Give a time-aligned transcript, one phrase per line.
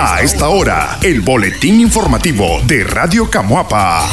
[0.00, 4.06] A esta hora, el boletín informativo de Radio Camuapa.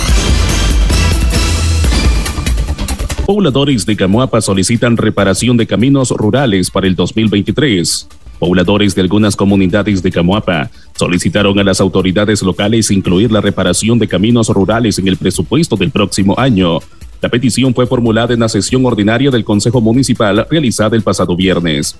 [3.27, 8.07] Pobladores de Camuapa solicitan reparación de caminos rurales para el 2023.
[8.39, 14.07] Pobladores de algunas comunidades de Camuapa solicitaron a las autoridades locales incluir la reparación de
[14.07, 16.79] caminos rurales en el presupuesto del próximo año.
[17.21, 21.95] La petición fue formulada en la sesión ordinaria del Consejo Municipal realizada el pasado viernes.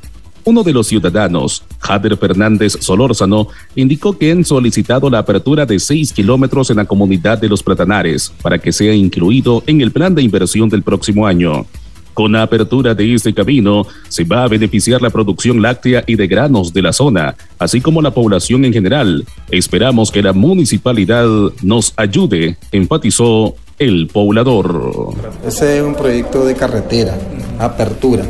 [0.48, 6.14] Uno de los ciudadanos, Jader Fernández Solórzano, indicó que han solicitado la apertura de seis
[6.14, 10.22] kilómetros en la comunidad de Los Platanares para que sea incluido en el plan de
[10.22, 11.66] inversión del próximo año.
[12.14, 16.28] Con la apertura de este camino, se va a beneficiar la producción láctea y de
[16.28, 19.26] granos de la zona, así como la población en general.
[19.50, 21.28] Esperamos que la municipalidad
[21.64, 25.16] nos ayude, enfatizó el poblador.
[25.44, 27.18] Ese es un proyecto de carretera,
[27.58, 28.24] apertura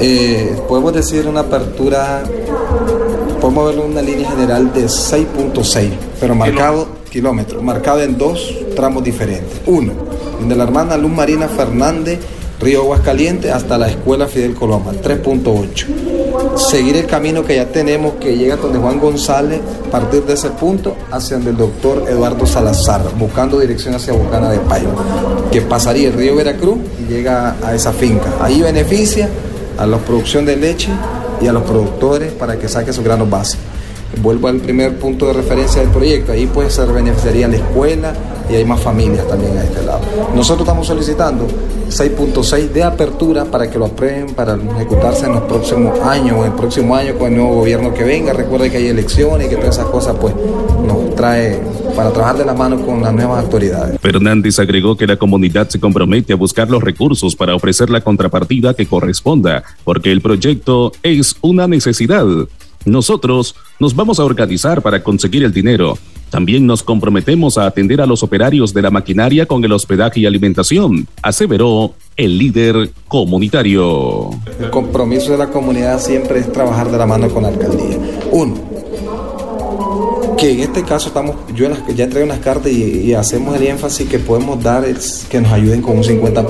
[0.00, 2.22] eh, podemos decir una apertura,
[3.40, 9.04] podemos verlo en una línea general de 6.6, pero marcado kilómetros, marcado en dos tramos
[9.04, 9.60] diferentes.
[9.66, 9.92] Uno,
[10.48, 12.18] de la hermana Luz Marina Fernández,
[12.58, 16.56] Río Aguascalientes, hasta la Escuela Fidel Coloma, 3.8.
[16.56, 20.96] Seguir el camino que ya tenemos, que llega donde Juan González, partir de ese punto
[21.10, 24.88] hacia donde el doctor Eduardo Salazar, buscando dirección hacia Bocana de Payo,
[25.50, 28.30] que pasaría el río Veracruz y llega a esa finca.
[28.40, 29.28] Ahí beneficia
[29.78, 30.90] a la producción de leche
[31.40, 33.58] y a los productores para que saquen sus granos base.
[34.20, 38.12] Vuelvo al primer punto de referencia del proyecto, ahí pues se beneficiaría la escuela
[38.50, 40.00] y hay más familias también a este lado.
[40.34, 41.46] Nosotros estamos solicitando
[41.88, 46.52] 6.6 de apertura para que lo aprueben para ejecutarse en los próximos años o el
[46.52, 48.32] próximo año con el nuevo gobierno que venga.
[48.32, 50.34] Recuerde que hay elecciones y que todas esas cosas pues
[50.86, 51.60] nos trae
[51.94, 54.00] para trabajar de la mano con las nuevas autoridades.
[54.00, 58.74] Fernández agregó que la comunidad se compromete a buscar los recursos para ofrecer la contrapartida
[58.74, 62.26] que corresponda, porque el proyecto es una necesidad.
[62.84, 65.96] Nosotros nos vamos a organizar para conseguir el dinero.
[66.30, 70.26] También nos comprometemos a atender a los operarios de la maquinaria con el hospedaje y
[70.26, 74.30] alimentación, aseveró el líder comunitario.
[74.58, 77.98] El compromiso de la comunidad siempre es trabajar de la mano con la alcaldía.
[78.30, 78.54] Uno,
[80.42, 84.18] que en este caso estamos, yo ya entregué unas cartas y, hacemos el énfasis que
[84.18, 86.46] podemos dar es que nos ayuden con un 50%,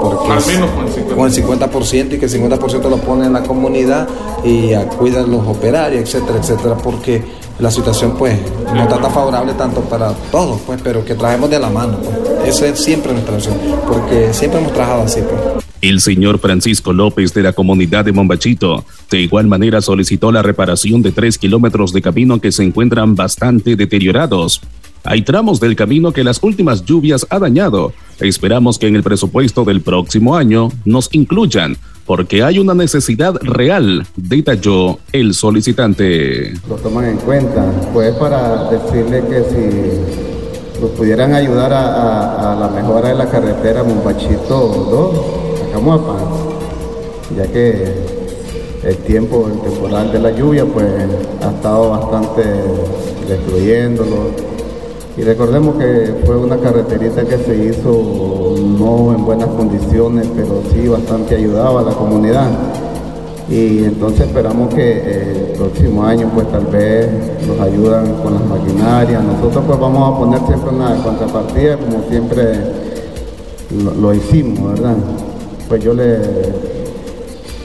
[0.00, 1.14] porque Al menos con el 50%.
[1.14, 4.08] Con el 50% y que el 50% lo pone en la comunidad
[4.42, 7.22] y cuidan los operarios, etcétera, etcétera, porque
[7.58, 8.38] la situación pues
[8.72, 11.98] no está tan favorable tanto para todos, pues, pero que trajemos de la mano.
[11.98, 12.54] Pues.
[12.54, 15.20] Eso es siempre nuestra opción, porque siempre hemos trabajado así.
[15.20, 15.62] Pues.
[15.88, 21.00] El señor Francisco López de la comunidad de Mombachito de igual manera solicitó la reparación
[21.00, 24.60] de tres kilómetros de camino que se encuentran bastante deteriorados.
[25.04, 27.92] Hay tramos del camino que las últimas lluvias ha dañado.
[28.18, 34.08] Esperamos que en el presupuesto del próximo año nos incluyan, porque hay una necesidad real,
[34.16, 36.52] detalló el solicitante.
[36.68, 43.10] Lo toman en cuenta, pues para decirle que si nos pudieran ayudar a, la mejora
[43.10, 45.45] de la carretera Mombachito 2
[45.76, 46.16] Camuapa,
[47.36, 47.84] ya que
[48.82, 50.86] el tiempo, el temporal de la lluvia, pues
[51.42, 52.44] ha estado bastante
[53.28, 54.30] destruyéndolo.
[55.18, 60.88] Y recordemos que fue una carreterita que se hizo no en buenas condiciones, pero sí
[60.88, 62.48] bastante ayudaba a la comunidad.
[63.50, 67.06] Y entonces esperamos que el próximo año pues tal vez
[67.46, 69.22] nos ayudan con las maquinarias.
[69.22, 72.60] Nosotros pues vamos a poner siempre una contrapartida como siempre
[74.00, 74.96] lo hicimos, ¿verdad?
[75.68, 76.18] Pues yo le,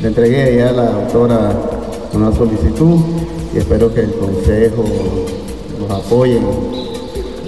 [0.01, 1.53] le entregué ya a la autora
[2.13, 3.00] una solicitud
[3.53, 4.85] y espero que el Consejo
[5.79, 6.40] nos apoye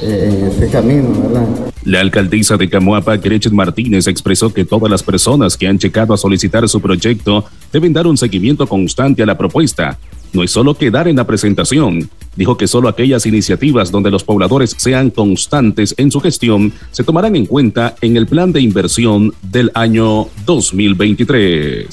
[0.02, 1.48] en ese camino, ¿verdad?
[1.86, 6.18] La alcaldesa de Camoapa, Gretchen Martínez, expresó que todas las personas que han llegado a
[6.18, 9.98] solicitar su proyecto deben dar un seguimiento constante a la propuesta.
[10.32, 14.76] No es solo quedar en la presentación, dijo que solo aquellas iniciativas donde los pobladores
[14.78, 19.72] sean constantes en su gestión se tomarán en cuenta en el plan de inversión del
[19.74, 21.88] año 2023.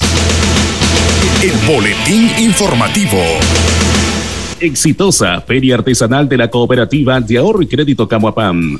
[1.43, 3.17] El boletín informativo.
[4.59, 8.79] Exitosa Feria Artesanal de la Cooperativa de Ahorro y Crédito Camuapán.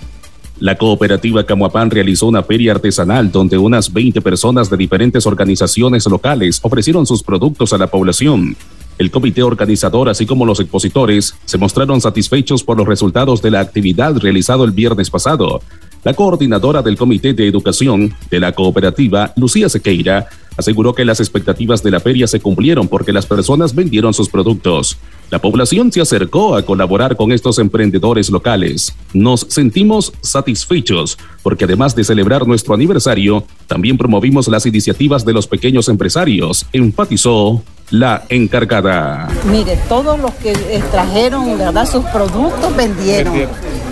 [0.60, 6.60] La cooperativa Camuapán realizó una feria artesanal donde unas 20 personas de diferentes organizaciones locales
[6.62, 8.56] ofrecieron sus productos a la población.
[8.98, 13.60] El comité organizador, así como los expositores, se mostraron satisfechos por los resultados de la
[13.60, 15.62] actividad realizado el viernes pasado.
[16.04, 20.28] La coordinadora del Comité de Educación de la cooperativa, Lucía Sequeira,
[20.58, 24.98] aseguró que las expectativas de la feria se cumplieron porque las personas vendieron sus productos.
[25.30, 28.94] La población se acercó a colaborar con estos emprendedores locales.
[29.14, 35.48] Nos sentimos satisfechos porque además de celebrar nuestro aniversario, también promovimos las iniciativas de los
[35.48, 39.30] pequeños empresarios, enfatizó la encargada.
[39.52, 40.54] Mire, todos los que
[40.92, 41.86] trajeron, ¿verdad?
[41.86, 43.48] Sus productos vendieron.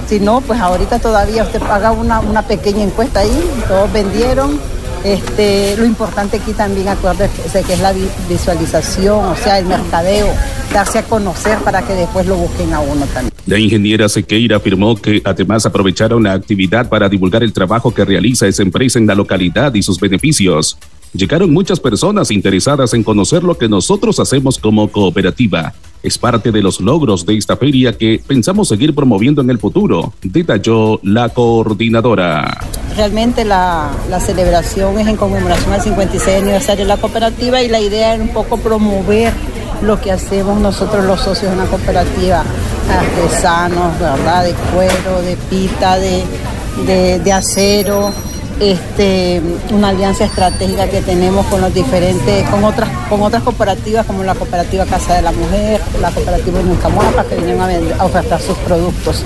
[0.10, 4.60] Si no, pues ahorita todavía usted paga una, una pequeña encuesta ahí, todos vendieron
[5.04, 7.94] este, lo importante aquí también, acuérdense que es la
[8.28, 10.28] visualización, o sea, el mercadeo,
[10.74, 13.32] darse a conocer para que después lo busquen a uno también.
[13.46, 18.48] La ingeniera Sequeira afirmó que además aprovecharon la actividad para divulgar el trabajo que realiza
[18.48, 20.76] esa empresa en la localidad y sus beneficios.
[21.14, 25.74] Llegaron muchas personas interesadas en conocer lo que nosotros hacemos como cooperativa.
[26.04, 30.14] Es parte de los logros de esta feria que pensamos seguir promoviendo en el futuro,
[30.22, 32.60] detalló la coordinadora.
[32.96, 33.90] Realmente la,
[34.24, 38.30] celebración es en conmemoración al 56 aniversario de la cooperativa y la idea es un
[38.30, 39.34] poco promover
[39.82, 42.44] lo que hacemos nosotros los socios de una cooperativa,
[42.90, 44.44] artesanos, ¿verdad?
[44.44, 48.14] De cuero, de pita, de, de acero,
[48.60, 49.42] este,
[49.72, 54.36] una alianza estratégica que tenemos con los diferentes, con otras, con otras cooperativas como la
[54.36, 59.24] cooperativa Casa de la Mujer, la cooperativa Nuncamuapa que vinieron a, ofertar sus productos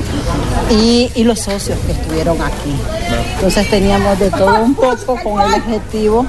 [0.70, 2.76] y, los socios que estuvieron aquí.
[3.36, 6.26] Entonces teníamos de todo un poco con el objetivo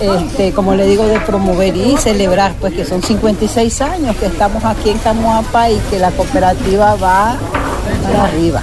[0.00, 4.64] este, como le digo, de promover y celebrar, pues que son 56 años que estamos
[4.64, 7.38] aquí en Camuapa y que la cooperativa va
[8.18, 8.62] arriba.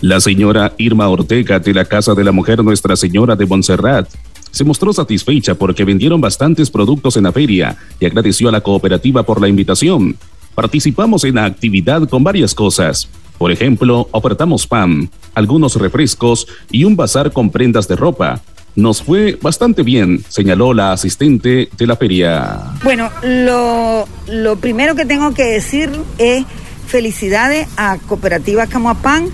[0.00, 4.08] La señora Irma Ortega de la Casa de la Mujer Nuestra Señora de Montserrat
[4.50, 9.22] se mostró satisfecha porque vendieron bastantes productos en la feria y agradeció a la cooperativa
[9.22, 10.16] por la invitación.
[10.54, 13.08] Participamos en la actividad con varias cosas.
[13.38, 18.42] Por ejemplo, ofertamos pan, algunos refrescos y un bazar con prendas de ropa.
[18.74, 22.60] Nos fue bastante bien, señaló la asistente de la feria.
[22.84, 26.44] Bueno, lo, lo primero que tengo que decir es
[26.92, 29.30] Felicidades a Cooperativa Camuapán,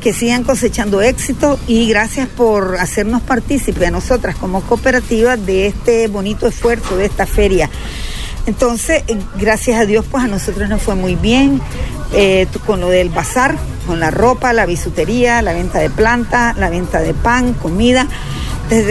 [0.00, 6.08] que sigan cosechando éxito y gracias por hacernos partícipe a nosotras como cooperativa de este
[6.08, 7.70] bonito esfuerzo de esta feria.
[8.46, 11.60] Entonces, eh, gracias a Dios, pues a nosotros nos fue muy bien
[12.12, 13.56] eh, con lo del bazar,
[13.86, 18.08] con la ropa, la bisutería, la venta de planta, la venta de pan, comida.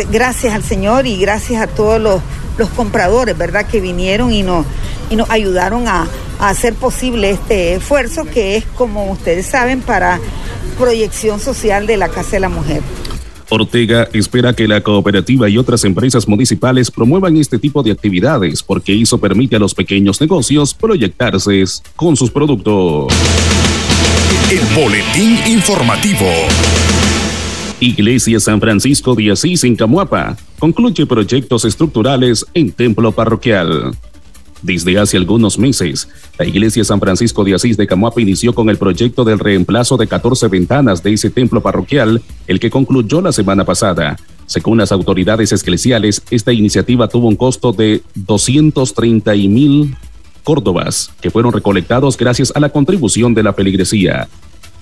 [0.09, 2.21] gracias al Señor y gracias a todos los,
[2.57, 4.66] los compradores, ¿verdad?, que vinieron y nos,
[5.10, 6.07] y nos ayudaron a,
[6.38, 10.19] hacer posible este esfuerzo que es, como ustedes saben, para
[10.78, 12.81] proyección social de la Casa de la Mujer.
[13.50, 19.00] Ortega espera que la cooperativa y otras empresas municipales promuevan este tipo de actividades porque
[19.00, 21.63] eso permite a los pequeños negocios proyectarse
[21.96, 23.13] con sus productos.
[24.51, 26.25] El boletín informativo.
[27.86, 33.96] Iglesia San Francisco de Asís en Camuapa concluye proyectos estructurales en templo parroquial.
[34.64, 36.10] Desde hace algunos meses,
[36.40, 40.08] la Iglesia San Francisco de Asís de Camuapa inició con el proyecto del reemplazo de
[40.08, 44.18] 14 ventanas de ese templo parroquial, el que concluyó la semana pasada.
[44.48, 49.96] Según las autoridades eclesiales, esta iniciativa tuvo un costo de 230 mil
[50.44, 54.28] córdobas, que fueron recolectados gracias a la contribución de la feligresía.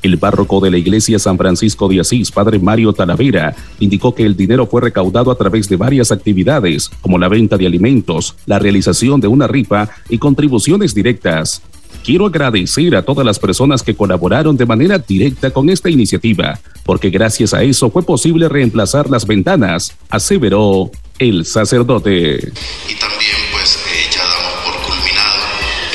[0.03, 4.35] El párroco de la iglesia San Francisco de Asís, padre Mario Talavera, indicó que el
[4.35, 9.21] dinero fue recaudado a través de varias actividades, como la venta de alimentos, la realización
[9.21, 11.61] de una rifa y contribuciones directas.
[12.03, 17.09] Quiero agradecer a todas las personas que colaboraron de manera directa con esta iniciativa, porque
[17.09, 22.51] gracias a eso fue posible reemplazar las ventanas, aseveró el sacerdote.
[22.89, 25.43] Y también pues eh, ya damos por culminado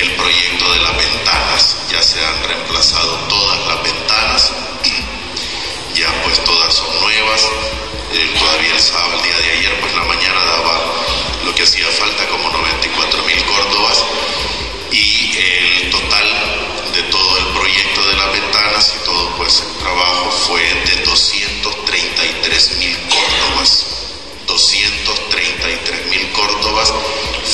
[0.01, 3.18] el proyecto de las ventanas, ya se han reemplazado
[8.78, 10.80] el día de ayer, pues la mañana daba
[11.44, 14.04] lo que hacía falta como 94 mil córdobas
[14.92, 16.26] y el total
[16.94, 22.76] de todo el proyecto de las ventanas y todo pues el trabajo fue de 233
[22.78, 23.87] mil córdobas.
[24.47, 26.92] 233 mil córdobas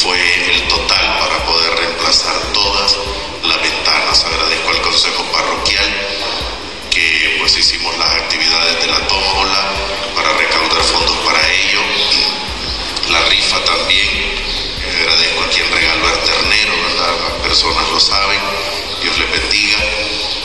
[0.02, 0.20] fue
[0.52, 2.98] el total para poder reemplazar todas
[3.44, 4.24] las ventanas.
[4.24, 5.90] Agradezco al Consejo Parroquial
[6.90, 9.63] que pues hicimos las actividades de la tómbola
[13.64, 14.08] también,
[14.98, 16.74] agradezco a quien regaló el ternero.
[16.96, 18.40] Las personas lo saben,
[19.02, 19.78] Dios les bendiga.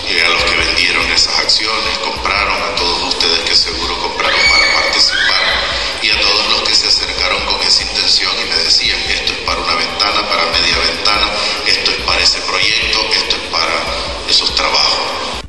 [0.09, 3.88] Y a los que vendieron esas acciones, compraron, a todos ustedes que seguro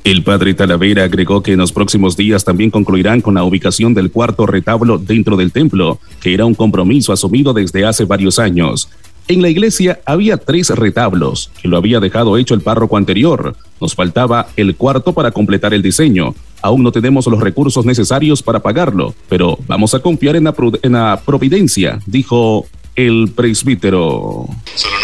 [0.02, 4.10] El padre Talavera agregó que en los próximos días también concluirán con la ubicación del
[4.10, 8.88] cuarto retablo dentro del templo, que era un compromiso asumido desde hace varios años.
[9.28, 13.54] En la iglesia había tres retablos, que lo había dejado hecho el párroco anterior.
[13.80, 16.34] Nos faltaba el cuarto para completar el diseño.
[16.62, 22.00] Aún no tenemos los recursos necesarios para pagarlo, pero vamos a confiar en la, providencia,
[22.06, 22.66] dijo
[22.96, 24.48] el presbítero.
[24.74, 24.96] solo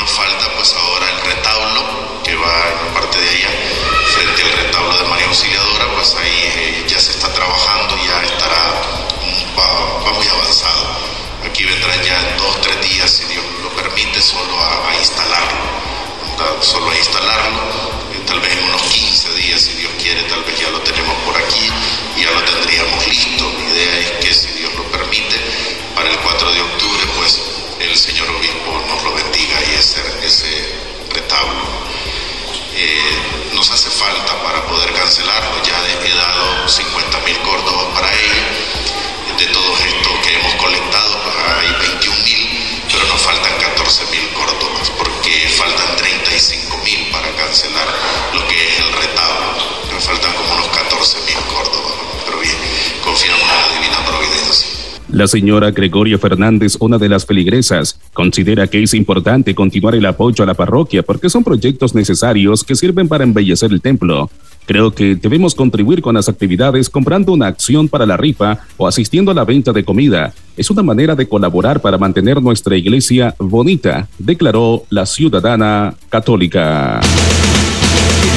[55.16, 60.44] La señora Gregoria Fernández, una de las feligresas, considera que es importante continuar el apoyo
[60.44, 64.28] a la parroquia porque son proyectos necesarios que sirven para embellecer el templo.
[64.66, 69.30] Creo que debemos contribuir con las actividades comprando una acción para la rifa o asistiendo
[69.30, 70.34] a la venta de comida.
[70.54, 77.00] Es una manera de colaborar para mantener nuestra iglesia bonita, declaró la ciudadana católica.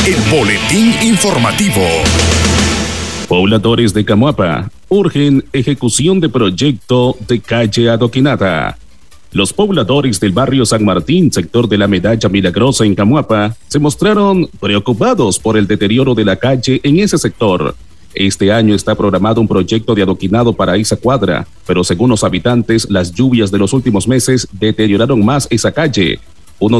[0.08, 1.84] El boletín informativo.
[3.28, 8.78] Pobladores de Camuapa urgen ejecución de proyecto de calle adoquinada.
[9.32, 14.50] Los pobladores del barrio San Martín, sector de la Medalla Milagrosa en Camuapa, se mostraron
[14.60, 17.76] preocupados por el deterioro de la calle en ese sector.
[18.16, 22.90] Este año está programado un proyecto de adoquinado para esa cuadra, pero según los habitantes,
[22.90, 26.20] las lluvias de los últimos meses deterioraron más esa calle.
[26.58, 26.80] Una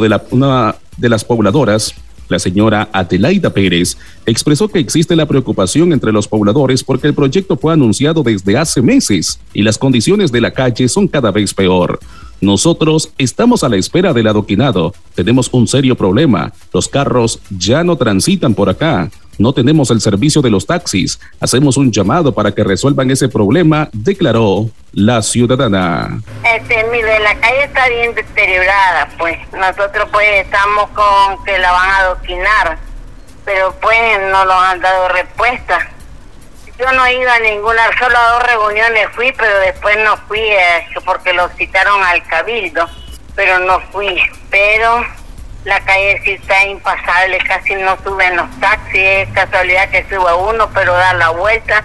[0.98, 1.94] de las pobladoras
[2.30, 7.58] la señora Adelaida Pérez expresó que existe la preocupación entre los pobladores porque el proyecto
[7.58, 12.00] fue anunciado desde hace meses y las condiciones de la calle son cada vez peor.
[12.42, 14.94] Nosotros estamos a la espera del adoquinado.
[15.14, 16.54] Tenemos un serio problema.
[16.74, 19.12] Los carros ya no transitan por acá.
[19.40, 21.18] No tenemos el servicio de los taxis.
[21.40, 26.20] Hacemos un llamado para que resuelvan ese problema, declaró la ciudadana.
[26.44, 29.38] Este, mire, la calle está bien deteriorada, pues.
[29.54, 32.80] Nosotros pues estamos con que la van a adoquinar,
[33.46, 33.98] pero pues
[34.30, 35.90] no nos han dado respuesta.
[36.78, 40.40] Yo no he ido a ninguna, solo a dos reuniones fui, pero después no fui
[40.40, 42.86] eh, porque lo citaron al cabildo,
[43.36, 44.20] pero no fui.
[44.50, 45.06] Pero
[45.66, 50.70] la calle sí está impasable, casi no suben los taxis, es casualidad que suba uno,
[50.74, 51.84] pero da la vuelta,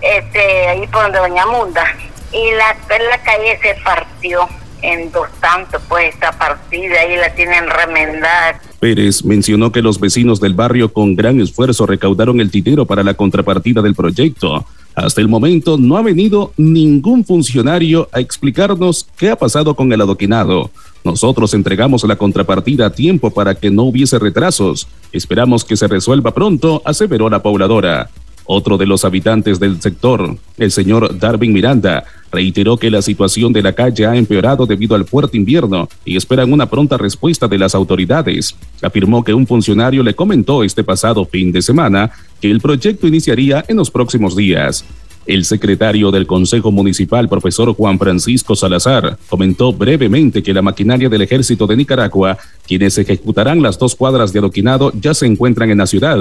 [0.00, 1.84] este, ahí por donde Doña Munda.
[2.32, 4.48] Y la, la calle se partió
[4.82, 8.60] en dos tantos, pues esta partida ahí la tienen remendada.
[8.78, 13.14] Pérez mencionó que los vecinos del barrio con gran esfuerzo recaudaron el dinero para la
[13.14, 14.64] contrapartida del proyecto.
[15.00, 20.00] Hasta el momento no ha venido ningún funcionario a explicarnos qué ha pasado con el
[20.02, 20.70] adoquinado.
[21.04, 24.88] Nosotros entregamos la contrapartida a tiempo para que no hubiese retrasos.
[25.10, 28.10] Esperamos que se resuelva pronto, aseveró la pobladora.
[28.52, 32.02] Otro de los habitantes del sector, el señor Darwin Miranda,
[32.32, 36.52] reiteró que la situación de la calle ha empeorado debido al fuerte invierno y esperan
[36.52, 38.56] una pronta respuesta de las autoridades.
[38.82, 43.64] Afirmó que un funcionario le comentó este pasado fin de semana que el proyecto iniciaría
[43.68, 44.84] en los próximos días.
[45.30, 51.22] El secretario del Consejo Municipal, profesor Juan Francisco Salazar, comentó brevemente que la maquinaria del
[51.22, 55.86] Ejército de Nicaragua, quienes ejecutarán las dos cuadras de adoquinado, ya se encuentran en la
[55.86, 56.18] ciudad.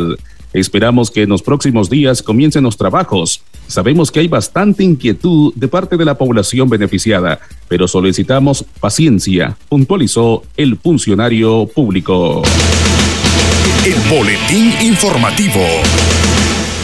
[0.54, 3.42] Esperamos que en los próximos días comiencen los trabajos.
[3.66, 10.44] Sabemos que hay bastante inquietud de parte de la población beneficiada, pero solicitamos paciencia, puntualizó
[10.56, 12.44] el funcionario público.
[13.84, 15.66] El boletín informativo.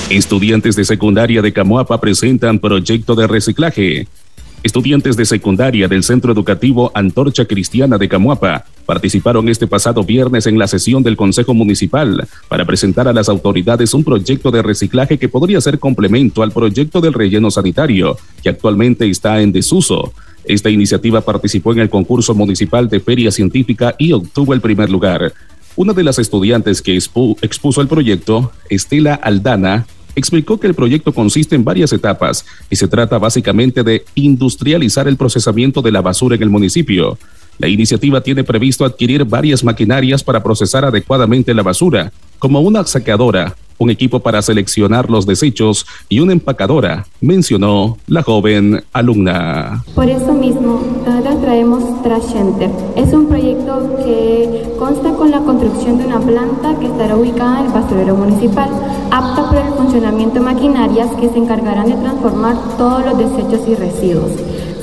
[0.09, 4.07] Estudiantes de secundaria de Camoapa presentan proyecto de reciclaje.
[4.61, 10.59] Estudiantes de secundaria del Centro Educativo Antorcha Cristiana de Camuapa participaron este pasado viernes en
[10.59, 15.27] la sesión del Consejo Municipal para presentar a las autoridades un proyecto de reciclaje que
[15.27, 20.13] podría ser complemento al proyecto del relleno sanitario, que actualmente está en desuso.
[20.43, 25.33] Esta iniciativa participó en el concurso municipal de feria científica y obtuvo el primer lugar.
[25.77, 31.55] Una de las estudiantes que expuso el proyecto, Estela Aldana, explicó que el proyecto consiste
[31.55, 36.43] en varias etapas y se trata básicamente de industrializar el procesamiento de la basura en
[36.43, 37.17] el municipio.
[37.57, 43.55] La iniciativa tiene previsto adquirir varias maquinarias para procesar adecuadamente la basura, como una sacadora,
[43.77, 49.83] un equipo para seleccionar los desechos y una empacadora, mencionó la joven alumna.
[49.93, 52.69] Por eso mismo, ahora traemos Trash Center.
[52.95, 57.65] Es un proyecto que consta con la construcción de una planta que estará ubicada en
[57.67, 58.69] el basurero municipal,
[59.11, 63.75] apta para el funcionamiento de maquinarias que se encargarán de transformar todos los desechos y
[63.75, 64.31] residuos.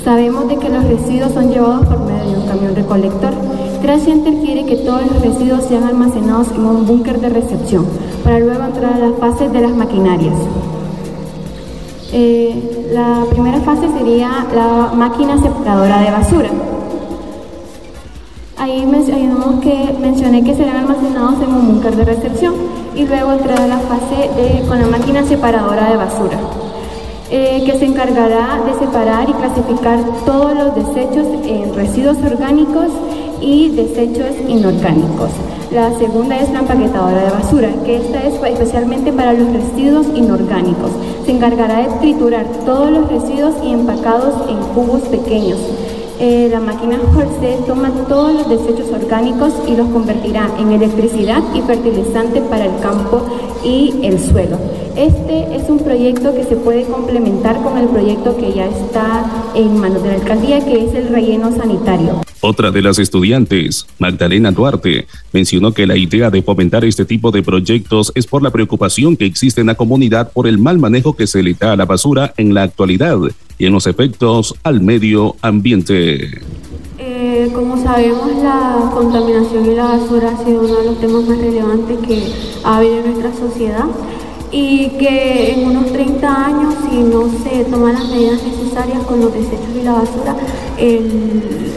[0.03, 3.33] Sabemos de que los residuos son llevados por medio de un camión recolector.
[3.83, 7.85] Trash Center quiere que todos los residuos sean almacenados en un búnker de recepción
[8.23, 10.35] para luego entrar a las fases de las maquinarias.
[12.13, 16.49] Eh, la primera fase sería la máquina separadora de basura.
[18.57, 22.53] Ahí mencionamos que, mencioné que serán almacenados en un búnker de recepción
[22.95, 26.39] y luego entrar a la fase de, con la máquina separadora de basura.
[27.29, 32.87] Eh, que se encargará de separar y clasificar todos los desechos en residuos orgánicos
[33.43, 35.29] y desechos inorgánicos.
[35.71, 40.91] La segunda es la empaquetadora de basura, que esta es especialmente para los residuos inorgánicos.
[41.25, 45.59] Se encargará de triturar todos los residuos y empacados en cubos pequeños.
[46.19, 51.61] Eh, la máquina Horse toma todos los desechos orgánicos y los convertirá en electricidad y
[51.61, 53.23] fertilizante para el campo
[53.63, 54.57] y el suelo.
[54.95, 59.79] Este es un proyecto que se puede complementar con el proyecto que ya está en
[59.79, 62.21] manos de la alcaldía, que es el relleno sanitario.
[62.41, 67.41] Otra de las estudiantes, Magdalena Duarte, mencionó que la idea de fomentar este tipo de
[67.41, 71.25] proyectos es por la preocupación que existe en la comunidad por el mal manejo que
[71.25, 73.17] se le da a la basura en la actualidad
[73.57, 76.39] y en los efectos al medio ambiente.
[76.99, 81.39] Eh, como sabemos, la contaminación y la basura ha sido uno de los temas más
[81.39, 82.23] relevantes que
[82.63, 83.85] ha habido en nuestra sociedad
[84.53, 89.33] y que en unos 30 años, si no se toman las medidas necesarias con los
[89.33, 90.35] desechos y la basura,
[90.77, 91.73] el,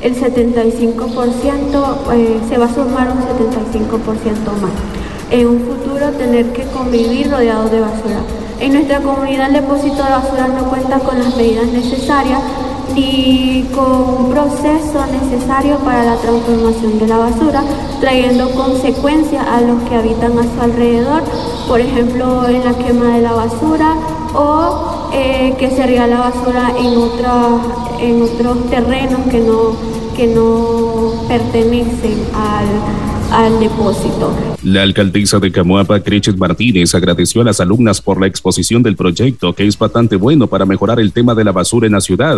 [0.00, 4.70] el 75% eh, se va a sumar un 75% más.
[5.30, 8.20] En un futuro tener que convivir rodeado de basura.
[8.60, 12.40] En nuestra comunidad el depósito de basura no cuenta con las medidas necesarias
[12.94, 17.62] ni con un proceso necesario para la transformación de la basura,
[18.00, 21.22] trayendo consecuencias a los que habitan a su alrededor,
[21.68, 23.94] por ejemplo en la quema de la basura
[24.34, 29.76] o eh, que se riega la basura en, en otros terrenos que no,
[30.16, 34.32] que no pertenecen al, al depósito.
[34.62, 39.52] La alcaldesa de Camuapa, Crechet Martínez, agradeció a las alumnas por la exposición del proyecto,
[39.52, 42.36] que es bastante bueno para mejorar el tema de la basura en la ciudad.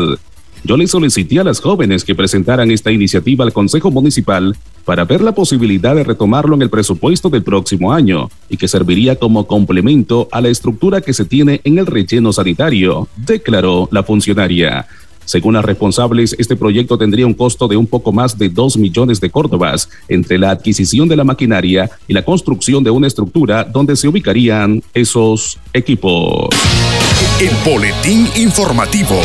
[0.66, 5.20] Yo le solicité a las jóvenes que presentaran esta iniciativa al Consejo Municipal para ver
[5.20, 10.28] la posibilidad de retomarlo en el presupuesto del próximo año y que serviría como complemento
[10.32, 14.88] a la estructura que se tiene en el relleno sanitario, declaró la funcionaria.
[15.24, 19.20] Según las responsables, este proyecto tendría un costo de un poco más de 2 millones
[19.20, 23.94] de córdobas entre la adquisición de la maquinaria y la construcción de una estructura donde
[23.94, 26.48] se ubicarían esos equipos.
[27.40, 29.20] El boletín informativo.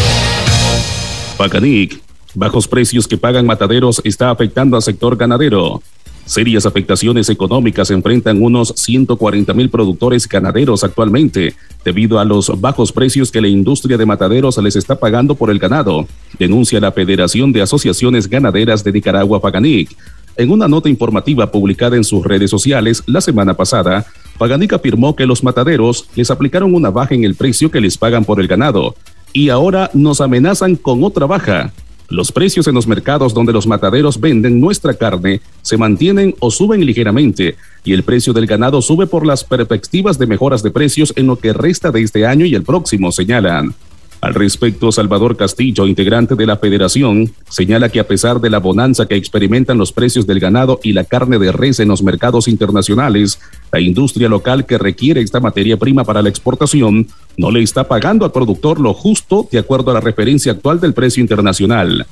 [1.42, 2.00] Pacanic,
[2.36, 5.82] bajos precios que pagan mataderos está afectando al sector ganadero.
[6.24, 13.32] Serias afectaciones económicas enfrentan unos 140 mil productores ganaderos actualmente debido a los bajos precios
[13.32, 17.64] que la industria de mataderos les está pagando por el ganado, denuncia la Federación de
[17.64, 19.98] Asociaciones Ganaderas de Nicaragua Paganic.
[20.38, 24.06] En una nota informativa publicada en sus redes sociales la semana pasada,
[24.38, 28.26] Paganic afirmó que los mataderos les aplicaron una baja en el precio que les pagan
[28.26, 28.96] por el ganado,
[29.34, 31.72] y ahora nos amenazan con otra baja.
[32.10, 36.86] Los precios en los mercados donde los mataderos venden nuestra carne se mantienen o suben
[36.86, 41.28] ligeramente y el precio del ganado sube por las perspectivas de mejoras de precios en
[41.28, 43.74] lo que resta de este año y el próximo, señalan.
[44.22, 49.08] Al respecto, Salvador Castillo, integrante de la federación, señala que a pesar de la bonanza
[49.08, 53.40] que experimentan los precios del ganado y la carne de res en los mercados internacionales,
[53.72, 58.26] la industria local que requiere esta materia prima para la exportación no le está pagando
[58.26, 62.06] al productor lo justo de acuerdo a la referencia actual del precio internacional.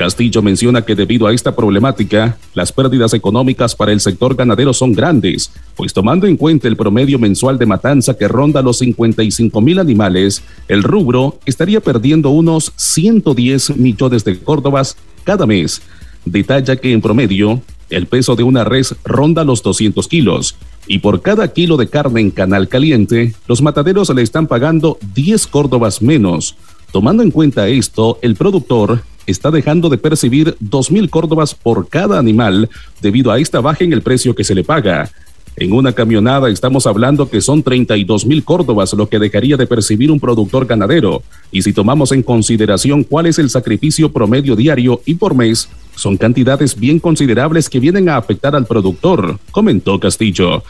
[0.00, 4.94] Castillo menciona que debido a esta problemática, las pérdidas económicas para el sector ganadero son
[4.94, 9.78] grandes, pues tomando en cuenta el promedio mensual de matanza que ronda los 55 mil
[9.78, 15.82] animales, el rubro estaría perdiendo unos 110 millones de córdobas cada mes.
[16.24, 21.22] Detalla que en promedio, el peso de una res ronda los 200 kilos, y por
[21.22, 26.56] cada kilo de carne en canal caliente, los mataderos le están pagando 10 córdobas menos.
[26.92, 32.68] Tomando en cuenta esto, el productor está dejando de percibir 2.000 córdobas por cada animal
[33.00, 35.10] debido a esta baja en el precio que se le paga.
[35.56, 40.10] En una camionada estamos hablando que son 32 mil córdobas lo que dejaría de percibir
[40.10, 41.22] un productor ganadero.
[41.50, 46.16] Y si tomamos en consideración cuál es el sacrificio promedio diario y por mes, son
[46.16, 50.62] cantidades bien considerables que vienen a afectar al productor, comentó Castillo.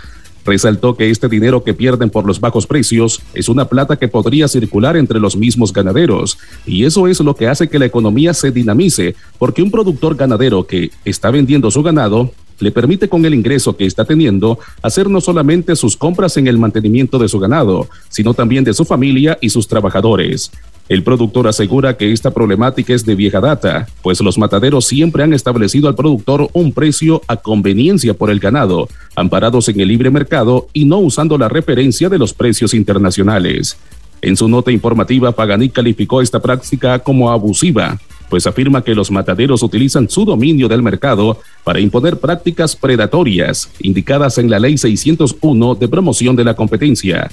[0.44, 4.48] Resaltó que este dinero que pierden por los bajos precios es una plata que podría
[4.48, 8.50] circular entre los mismos ganaderos y eso es lo que hace que la economía se
[8.50, 13.76] dinamice porque un productor ganadero que está vendiendo su ganado le permite con el ingreso
[13.76, 18.34] que está teniendo hacer no solamente sus compras en el mantenimiento de su ganado, sino
[18.34, 20.50] también de su familia y sus trabajadores.
[20.90, 25.32] El productor asegura que esta problemática es de vieja data, pues los mataderos siempre han
[25.32, 30.66] establecido al productor un precio a conveniencia por el ganado, amparados en el libre mercado
[30.72, 33.76] y no usando la referencia de los precios internacionales.
[34.20, 37.96] En su nota informativa, Paganí calificó esta práctica como abusiva,
[38.30, 44.38] pues afirma que los mataderos utilizan su dominio del mercado para imponer prácticas predatorias indicadas
[44.38, 47.28] en la Ley 601 de promoción de la competencia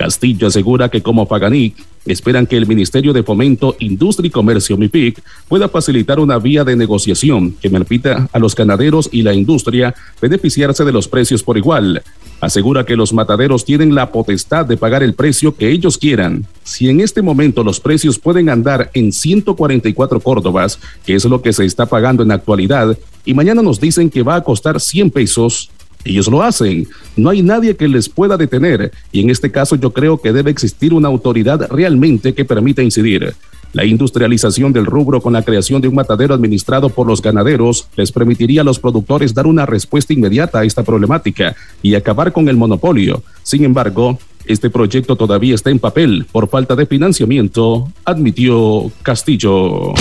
[0.00, 1.74] Castillo asegura que como Paganic
[2.06, 6.74] esperan que el Ministerio de Fomento, Industria y Comercio MIPIC pueda facilitar una vía de
[6.74, 12.02] negociación que permita a los ganaderos y la industria beneficiarse de los precios por igual.
[12.40, 16.46] Asegura que los mataderos tienen la potestad de pagar el precio que ellos quieran.
[16.64, 21.52] Si en este momento los precios pueden andar en 144 córdobas, que es lo que
[21.52, 25.68] se está pagando en actualidad, y mañana nos dicen que va a costar 100 pesos,
[26.04, 26.86] ellos lo hacen.
[27.16, 30.50] No hay nadie que les pueda detener y en este caso yo creo que debe
[30.50, 33.34] existir una autoridad realmente que permita incidir.
[33.72, 38.10] La industrialización del rubro con la creación de un matadero administrado por los ganaderos les
[38.10, 42.56] permitiría a los productores dar una respuesta inmediata a esta problemática y acabar con el
[42.56, 43.22] monopolio.
[43.44, 49.94] Sin embargo, este proyecto todavía está en papel por falta de financiamiento, admitió Castillo.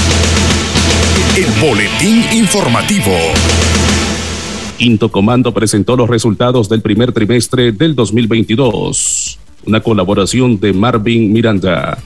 [1.38, 3.14] El boletín informativo.
[4.80, 9.38] Quinto Comando presentó los resultados del primer trimestre del 2022.
[9.66, 11.98] Una colaboración de Marvin Miranda.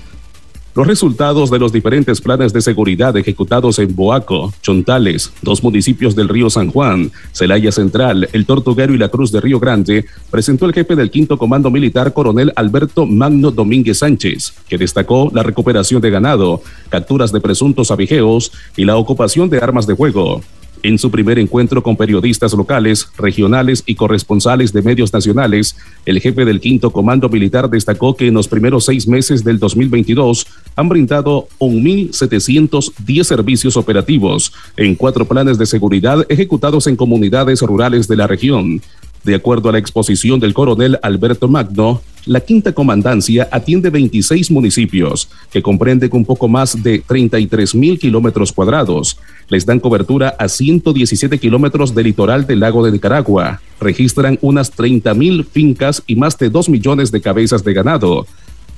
[0.74, 6.30] Los resultados de los diferentes planes de seguridad ejecutados en Boaco, Chontales, dos municipios del
[6.30, 10.74] río San Juan, Celaya Central, El Tortuguero y la Cruz de Río Grande, presentó el
[10.74, 16.10] jefe del quinto comando militar, coronel Alberto Magno Domínguez Sánchez, que destacó la recuperación de
[16.10, 20.42] ganado, capturas de presuntos abigeos y la ocupación de armas de fuego.
[20.86, 26.44] En su primer encuentro con periodistas locales, regionales y corresponsales de medios nacionales, el jefe
[26.44, 31.48] del quinto comando militar destacó que en los primeros seis meses del 2022 han brindado
[31.60, 38.82] 1.710 servicios operativos en cuatro planes de seguridad ejecutados en comunidades rurales de la región.
[39.24, 45.30] De acuerdo a la exposición del coronel Alberto Magno, la quinta comandancia atiende 26 municipios,
[45.52, 49.18] que comprenden un poco más de 33 mil kilómetros cuadrados.
[49.50, 53.62] Les dan cobertura a 117 kilómetros del litoral del lago de Nicaragua.
[53.80, 58.26] Registran unas 30 mil fincas y más de 2 millones de cabezas de ganado.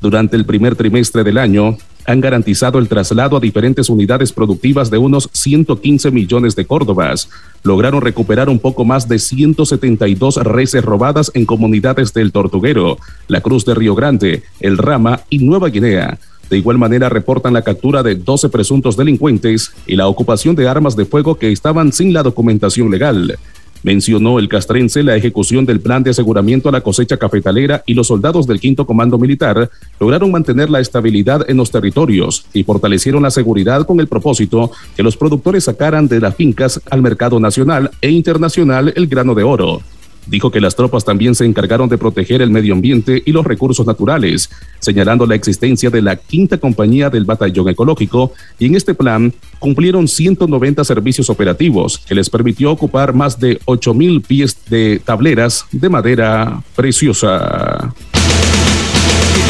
[0.01, 4.98] Durante el primer trimestre del año, han garantizado el traslado a diferentes unidades productivas de
[4.98, 7.30] unos 115 millones de córdobas.
[7.63, 13.65] Lograron recuperar un poco más de 172 reses robadas en comunidades del Tortuguero, la Cruz
[13.65, 16.20] de Río Grande, El Rama y Nueva Guinea.
[16.50, 20.96] De igual manera reportan la captura de 12 presuntos delincuentes y la ocupación de armas
[20.96, 23.38] de fuego que estaban sin la documentación legal.
[23.86, 28.08] Mencionó el castrense la ejecución del plan de aseguramiento a la cosecha cafetalera y los
[28.08, 29.69] soldados del quinto comando militar
[30.00, 35.04] lograron mantener la estabilidad en los territorios y fortalecieron la seguridad con el propósito que
[35.04, 39.84] los productores sacaran de las fincas al mercado nacional e internacional el grano de oro.
[40.28, 43.86] Dijo que las tropas también se encargaron de proteger el medio ambiente y los recursos
[43.86, 49.34] naturales, señalando la existencia de la quinta compañía del batallón ecológico y en este plan
[49.60, 55.90] cumplieron 190 servicios operativos que les permitió ocupar más de 8.000 pies de tableras de
[55.90, 57.94] madera preciosa.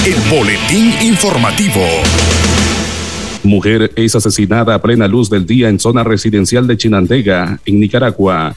[0.06, 1.82] El boletín informativo.
[3.44, 8.56] Mujer es asesinada a plena luz del día en zona residencial de Chinandega, en Nicaragua.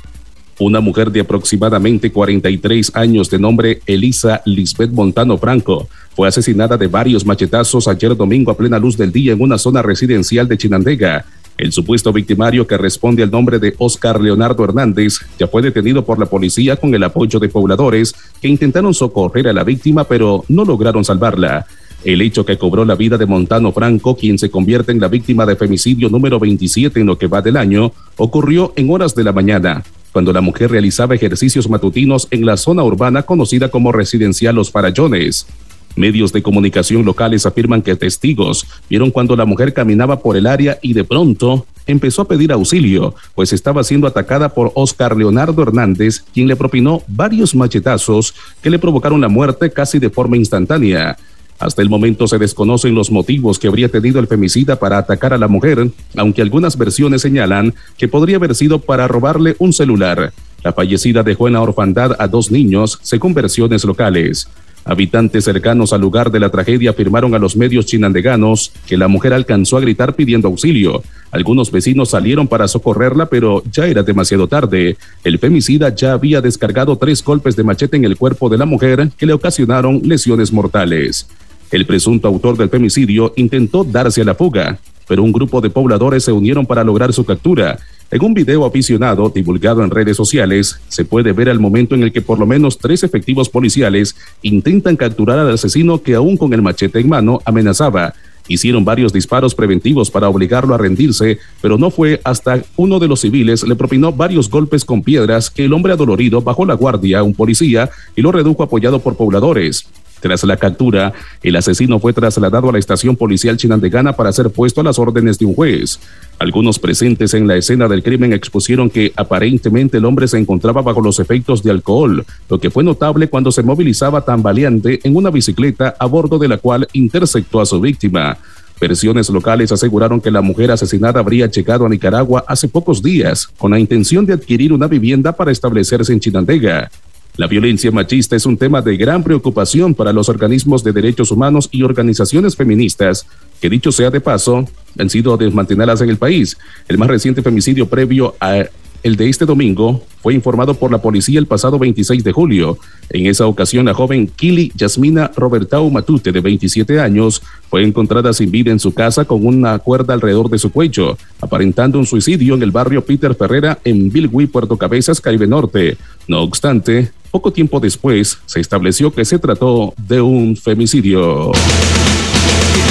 [0.60, 6.88] Una mujer de aproximadamente 43 años de nombre Elisa Lisbeth Montano Franco fue asesinada de
[6.88, 11.24] varios machetazos ayer domingo a plena luz del día en una zona residencial de Chinandega.
[11.56, 16.18] El supuesto victimario que responde al nombre de Oscar Leonardo Hernández ya fue detenido por
[16.18, 20.64] la policía con el apoyo de pobladores que intentaron socorrer a la víctima pero no
[20.64, 21.66] lograron salvarla.
[22.02, 25.46] El hecho que cobró la vida de Montano Franco, quien se convierte en la víctima
[25.46, 29.32] de femicidio número 27 en lo que va del año, ocurrió en horas de la
[29.32, 29.84] mañana
[30.18, 35.46] cuando la mujer realizaba ejercicios matutinos en la zona urbana conocida como Residencial Los Farallones.
[35.94, 40.76] Medios de comunicación locales afirman que testigos vieron cuando la mujer caminaba por el área
[40.82, 46.24] y de pronto empezó a pedir auxilio, pues estaba siendo atacada por Oscar Leonardo Hernández,
[46.34, 51.16] quien le propinó varios machetazos que le provocaron la muerte casi de forma instantánea.
[51.58, 55.38] Hasta el momento se desconocen los motivos que habría tenido el femicida para atacar a
[55.38, 60.32] la mujer, aunque algunas versiones señalan que podría haber sido para robarle un celular.
[60.62, 64.48] La fallecida dejó en la orfandad a dos niños, según versiones locales.
[64.84, 69.34] Habitantes cercanos al lugar de la tragedia afirmaron a los medios chinandeganos que la mujer
[69.34, 71.02] alcanzó a gritar pidiendo auxilio.
[71.30, 74.96] Algunos vecinos salieron para socorrerla, pero ya era demasiado tarde.
[75.24, 79.10] El femicida ya había descargado tres golpes de machete en el cuerpo de la mujer
[79.18, 81.28] que le ocasionaron lesiones mortales.
[81.70, 86.24] El presunto autor del femicidio intentó darse a la fuga, pero un grupo de pobladores
[86.24, 87.78] se unieron para lograr su captura.
[88.10, 92.10] En un video aficionado divulgado en redes sociales, se puede ver el momento en el
[92.10, 96.62] que por lo menos tres efectivos policiales intentan capturar al asesino que aún con el
[96.62, 98.14] machete en mano amenazaba.
[98.48, 103.20] Hicieron varios disparos preventivos para obligarlo a rendirse, pero no fue hasta uno de los
[103.20, 107.22] civiles le propinó varios golpes con piedras que el hombre adolorido bajó la guardia a
[107.22, 109.86] un policía y lo redujo apoyado por pobladores.
[110.20, 114.80] Tras la captura, el asesino fue trasladado a la estación policial chinandegana para ser puesto
[114.80, 116.00] a las órdenes de un juez.
[116.38, 121.00] Algunos presentes en la escena del crimen expusieron que aparentemente el hombre se encontraba bajo
[121.00, 125.30] los efectos de alcohol, lo que fue notable cuando se movilizaba tan valiente en una
[125.30, 128.38] bicicleta a bordo de la cual interceptó a su víctima.
[128.80, 133.72] Versiones locales aseguraron que la mujer asesinada habría llegado a Nicaragua hace pocos días con
[133.72, 136.88] la intención de adquirir una vivienda para establecerse en Chinandega.
[137.38, 141.68] La violencia machista es un tema de gran preocupación para los organismos de derechos humanos
[141.70, 143.26] y organizaciones feministas,
[143.60, 146.58] que dicho sea de paso, han sido desmanteladas en el país.
[146.88, 148.64] El más reciente femicidio previo a
[149.02, 152.78] el de este domingo fue informado por la policía el pasado 26 de julio.
[153.10, 158.50] En esa ocasión, la joven Kili Yasmina Robertao Matute, de 27 años, fue encontrada sin
[158.50, 162.62] vida en su casa con una cuerda alrededor de su cuello, aparentando un suicidio en
[162.62, 165.96] el barrio Peter Ferrera en Bilwi, Puerto Cabezas, Caribe Norte.
[166.26, 171.52] No obstante, poco tiempo después se estableció que se trató de un femicidio.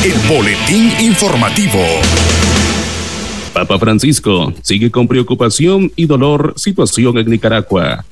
[0.03, 1.79] El boletín informativo.
[3.57, 8.05] Papa Francisco sigue con preocupación y dolor situación en Nicaragua.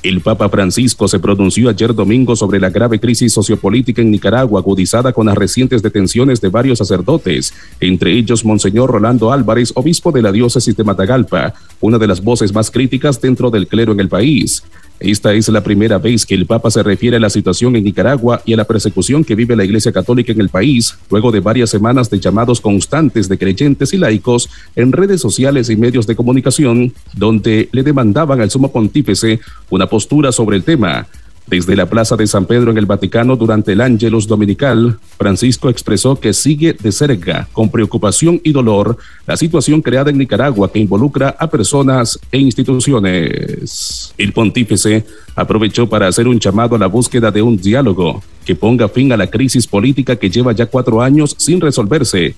[0.00, 5.12] El Papa Francisco se pronunció ayer domingo sobre la grave crisis sociopolítica en Nicaragua, agudizada
[5.12, 10.30] con las recientes detenciones de varios sacerdotes, entre ellos Monseñor Rolando Álvarez, obispo de la
[10.30, 14.62] diócesis de Matagalpa, una de las voces más críticas dentro del clero en el país.
[15.02, 18.40] Esta es la primera vez que el Papa se refiere a la situación en Nicaragua
[18.44, 21.70] y a la persecución que vive la Iglesia Católica en el país, luego de varias
[21.70, 26.92] semanas de llamados constantes de creyentes y laicos en redes sociales y medios de comunicación,
[27.14, 31.08] donde le demandaban al sumo pontífice una postura sobre el tema.
[31.52, 36.18] Desde la Plaza de San Pedro en el Vaticano durante el Ángelus Dominical, Francisco expresó
[36.18, 41.36] que sigue de cerca, con preocupación y dolor, la situación creada en Nicaragua que involucra
[41.38, 44.14] a personas e instituciones.
[44.16, 45.04] El pontífice
[45.36, 49.18] aprovechó para hacer un llamado a la búsqueda de un diálogo que ponga fin a
[49.18, 52.34] la crisis política que lleva ya cuatro años sin resolverse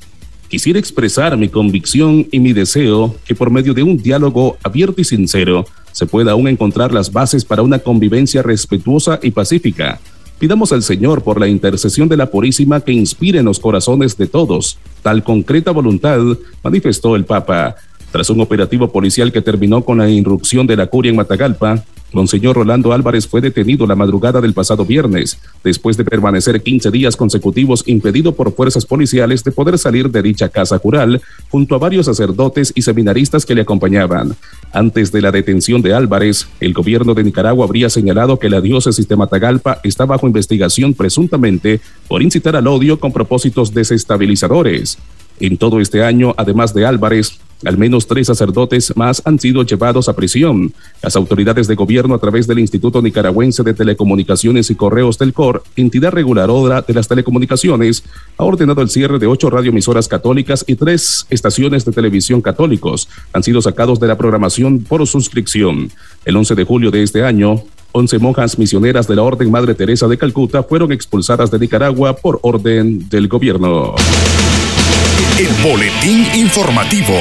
[0.54, 5.04] Quisiera expresar mi convicción y mi deseo que por medio de un diálogo abierto y
[5.04, 9.98] sincero se pueda aún encontrar las bases para una convivencia respetuosa y pacífica.
[10.38, 14.28] Pidamos al Señor por la intercesión de la Purísima que inspire en los corazones de
[14.28, 16.20] todos tal concreta voluntad,
[16.62, 17.74] manifestó el Papa.
[18.12, 21.84] Tras un operativo policial que terminó con la irrupción de la curia en Matagalpa,
[22.14, 27.16] Monseñor Rolando Álvarez fue detenido la madrugada del pasado viernes, después de permanecer 15 días
[27.16, 32.06] consecutivos impedido por fuerzas policiales de poder salir de dicha casa cural, junto a varios
[32.06, 34.36] sacerdotes y seminaristas que le acompañaban.
[34.72, 39.08] Antes de la detención de Álvarez, el gobierno de Nicaragua habría señalado que la diócesis
[39.08, 44.98] de Matagalpa está bajo investigación presuntamente por incitar al odio con propósitos desestabilizadores.
[45.40, 50.08] En todo este año, además de Álvarez, al menos tres sacerdotes más han sido llevados
[50.08, 50.72] a prisión.
[51.02, 55.62] Las autoridades de gobierno a través del Instituto Nicaragüense de Telecomunicaciones y Correos del COR,
[55.76, 58.04] entidad reguladora de las telecomunicaciones,
[58.36, 63.08] ha ordenado el cierre de ocho radioemisoras católicas y tres estaciones de televisión católicos.
[63.32, 65.90] Han sido sacados de la programación por suscripción.
[66.24, 70.08] El 11 de julio de este año, 11 monjas misioneras de la Orden Madre Teresa
[70.08, 73.94] de Calcuta fueron expulsadas de Nicaragua por orden del gobierno.
[75.38, 77.14] El boletín informativo.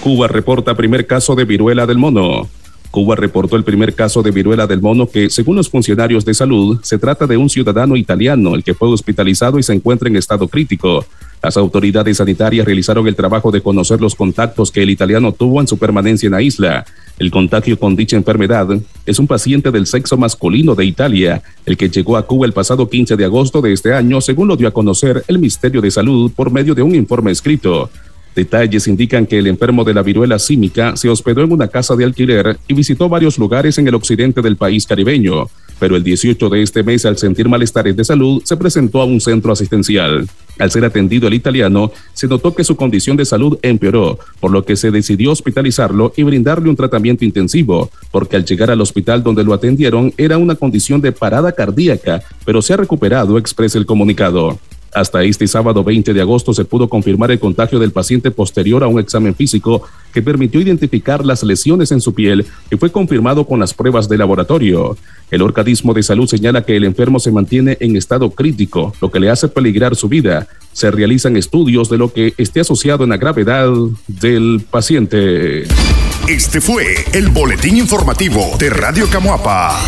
[0.00, 2.48] Cuba reporta primer caso de viruela del mono.
[2.90, 6.78] Cuba reportó el primer caso de viruela del mono que, según los funcionarios de salud,
[6.82, 10.48] se trata de un ciudadano italiano, el que fue hospitalizado y se encuentra en estado
[10.48, 11.04] crítico.
[11.42, 15.68] Las autoridades sanitarias realizaron el trabajo de conocer los contactos que el italiano tuvo en
[15.68, 16.84] su permanencia en la isla.
[17.18, 18.68] El contagio con dicha enfermedad
[19.06, 22.88] es un paciente del sexo masculino de Italia, el que llegó a Cuba el pasado
[22.88, 26.32] 15 de agosto de este año, según lo dio a conocer el Ministerio de Salud
[26.34, 27.90] por medio de un informe escrito.
[28.36, 32.04] Detalles indican que el enfermo de la viruela símica se hospedó en una casa de
[32.04, 35.48] alquiler y visitó varios lugares en el occidente del país caribeño.
[35.78, 39.20] pero el 18 de este mes, al sentir malestares de salud, se presentó a un
[39.20, 40.26] centro asistencial.
[40.58, 44.64] Al ser atendido el italiano, se notó que su condición de salud empeoró, por lo
[44.64, 49.44] que se decidió hospitalizarlo y brindarle un tratamiento intensivo, porque al llegar al hospital donde
[49.44, 54.58] lo atendieron era una condición de parada cardíaca, pero se ha recuperado, expresa el comunicado.
[54.94, 58.88] Hasta este sábado 20 de agosto se pudo confirmar el contagio del paciente posterior a
[58.88, 63.60] un examen físico que permitió identificar las lesiones en su piel y fue confirmado con
[63.60, 64.96] las pruebas de laboratorio.
[65.30, 69.20] El organismo de salud señala que el enfermo se mantiene en estado crítico, lo que
[69.20, 70.48] le hace peligrar su vida.
[70.72, 73.68] Se realizan estudios de lo que esté asociado en la gravedad
[74.06, 75.64] del paciente.
[76.28, 79.78] Este fue el boletín informativo de Radio Camuapa.